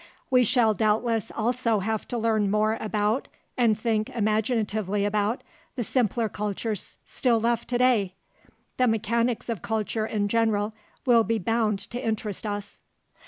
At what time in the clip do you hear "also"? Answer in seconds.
1.29-1.77